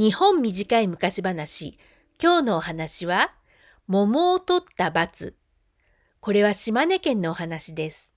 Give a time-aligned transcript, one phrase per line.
[0.00, 1.76] 日本短い昔話。
[2.18, 3.34] 今日のお話は、
[3.86, 5.36] 桃を取った罰。
[6.20, 8.14] これは島根県のお話です。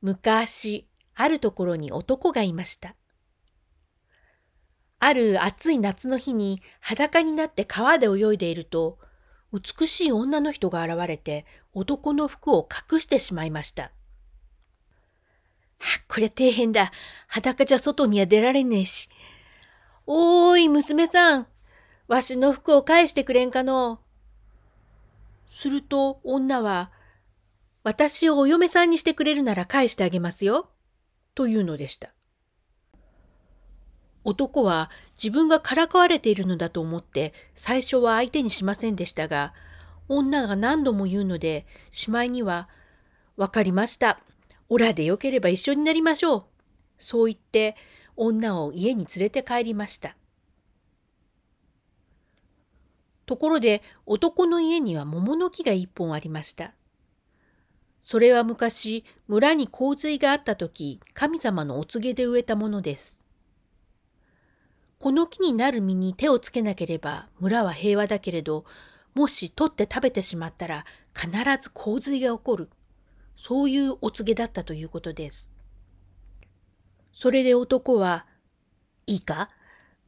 [0.00, 2.96] 昔、あるところに男がいました。
[5.00, 8.98] ある暑い夏の日に裸になって川で泳いでいると、
[9.52, 11.44] 美しい女の人が現れて
[11.74, 13.92] 男の服を隠してしまいました。
[16.08, 16.90] これ底辺だ。
[17.26, 19.10] 裸じゃ外には出られねえし。
[20.12, 21.46] おーい、娘さん。
[22.08, 24.00] わしの服を返してくれんかの。
[25.48, 26.90] すると女は、
[27.84, 30.68] 私をお嫁さんにしてくれるなら返してあげますよ。
[31.36, 32.12] というのでした。
[34.24, 39.54] 男は自分がからかわれているのだと思って最初は相手にしませんでしたが、
[40.08, 42.68] 女が何度も言うので、しまいには、
[43.36, 44.18] わかりました。
[44.68, 46.44] オラでよければ一緒になりましょう。
[46.98, 47.76] そう言って
[48.22, 50.14] 女を家に連れて帰りました。
[53.24, 56.74] ところで男の家には桃の木が一本ありました。
[58.02, 63.24] それは昔村に洪水があった時神様のお告げで植えたものです。
[64.98, 68.66] この木になる実に手をつけなければ村は平和だけれど
[69.14, 70.84] もし取って食べてしまったら
[71.14, 72.68] 必ず洪水が起こる。
[73.36, 75.48] そういうお告げだったということです。
[77.20, 78.24] それで男は、
[79.06, 79.50] いいか？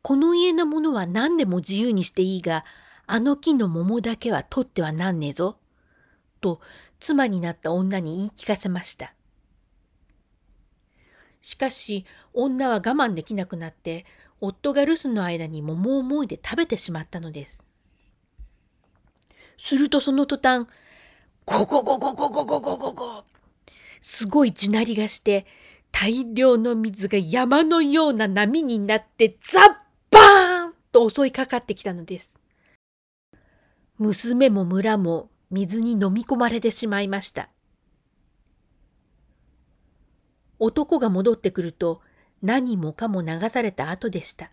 [0.00, 2.64] この家のものは何でも自由にしていいが、
[3.06, 5.58] あの木の桃だけは取ってはなんねえぞ。
[6.40, 6.62] と
[7.00, 9.12] 妻になった女に言い聞かせました。
[11.42, 14.06] しかし女は我慢できなくなって
[14.40, 17.62] 夫が留守の間に桃をもいで食べてしまったのです。
[19.58, 20.66] するとその途端、
[21.44, 23.24] ゴゴゴゴゴゴゴゴゴゴ。
[24.00, 25.44] すごい地鳴りがして、
[25.92, 29.62] 大量の水が山のような波になってザッ
[30.10, 32.32] バーンと襲いかかってきたのです。
[33.98, 37.50] 娘も村も水に飲み込まれてしまいました。
[40.58, 42.00] 男が戻ってくると
[42.42, 44.50] 何もかも流された後でした。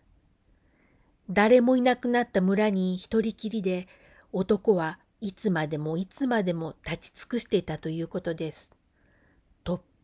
[1.30, 3.88] 誰もいなくなった村に一人きりで
[4.32, 8.76] 男はいつまでもいつまでも立ち尽くしていたということです。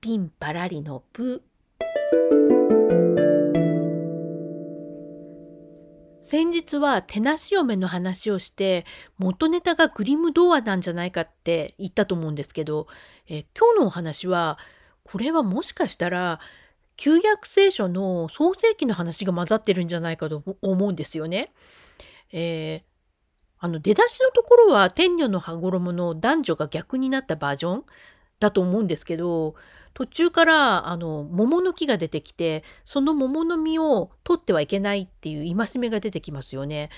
[0.05, 1.41] とっぴんぱらりのぷ。
[6.21, 8.85] 先日は手なし嫁の話をして
[9.17, 12.87] 元ネタがグリム童話なんじゃないかって言ったと思うんですけど
[13.27, 14.59] え今日のお話は
[15.03, 16.39] これはもしかしたら
[16.97, 21.51] 旧約聖書の創世記の話が混ざってるんじゃないかと思うんですよね。
[22.31, 22.95] えー
[23.57, 27.85] あの出だしのところは天女の羽衣の男女が逆になったバージョン
[28.45, 29.55] だと思うんですけど
[29.95, 36.89] 途中からあの桃の木が出てきてその桃の実を取ってはいけないっていう戒めが出てきますよね。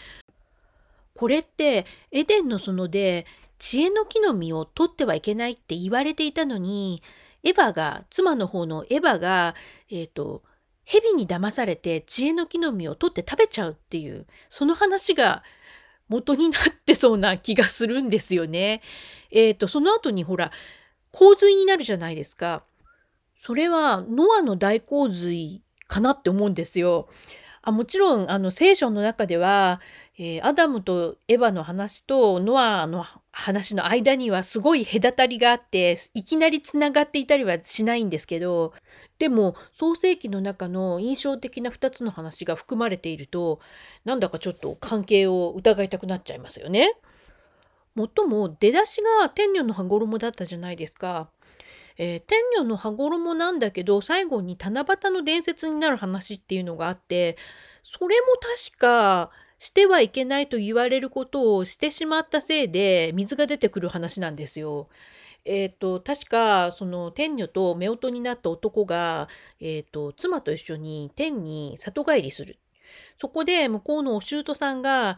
[1.15, 3.25] これってエデンの園で
[3.57, 7.01] 知恵の木の実を取ってはいけないって言われていたのに
[7.43, 9.55] エヴァが妻の方のエヴァが
[9.89, 10.43] えっ、ー、と
[10.85, 15.43] 蛇に騙されて知恵の木の実を取って食べちゃうっていうその話が
[16.09, 18.81] 元になってそうな気がするんですよね。
[19.31, 20.51] えっ、ー、と、その後にほら、
[21.12, 22.63] 洪水になるじゃないですか。
[23.41, 27.07] それはノアの大洪水かなって思うんですよ。
[27.68, 29.81] あもちろんあの聖書の中では、
[30.18, 38.74] えー、アダムとエヴァの話とノアの話の間にはすごい隔たりがあっていきなりつながっていたりはしないんですけど
[39.19, 43.59] でも創世記の中の印象的な2つの話が含まれていると
[44.06, 46.94] なんだかちょっと関係を疑いたくなっちゃいますよね。
[47.97, 51.31] もとも出だしが天女の羽衣だったじゃないですか。
[51.97, 57.37] えー、天女の羽衣なんだけど最後に七夕の伝説になる話っていうのがあって
[57.81, 58.27] それも
[58.69, 64.89] 確かしてはいけないと言われることをしてしまったせいで水が出てくる話なんですよ。
[65.43, 69.27] えーと、確かその天女と夫婦になった男が、
[69.59, 72.59] えーと妻と一緒に天に里帰りする。
[73.19, 75.17] そこで向こうのお舅さんが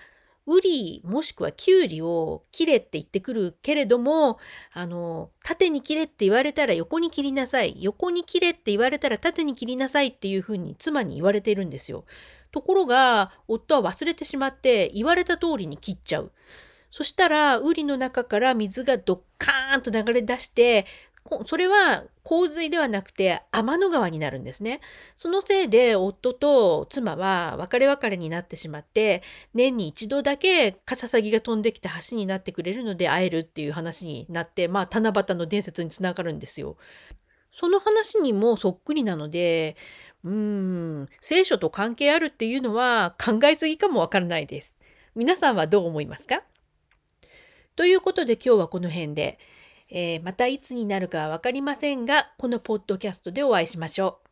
[0.49, 4.39] ウリもしくはキュウリを切れって言ってくるけれども
[4.73, 12.05] あの縦に切れって言われたら横に切りなさい横に切れって言われたら縦に切りなさいっていうふうに妻に言われているんですよ。
[12.51, 16.31] ところが夫は忘れてしまって言われた通りに切っちゃう。
[16.91, 20.87] そしたらウリの中から水がドッカーンと流れ出して
[21.45, 24.81] それは洪水ではなくて天の川になるんですね。
[25.15, 29.21] そのせいで夫と妻は別れ別れになってしまって
[29.53, 36.77] 年に一度だけカササギが飛んできて橋になってくれるので会えるっていう話になってまあ七夕の伝説につながるんですよ。
[37.51, 39.75] その話にもそっくりなので
[40.21, 44.75] うん、聖書と関係あるっていうのは考えすぎかもわからないです。
[45.15, 46.43] 皆さんはどう思いますか？
[47.77, 49.39] ということで今日はこの辺で、
[49.89, 54.28] えー、またいつになるかは分かりませんが、このポッドキャストでお会いしましょう。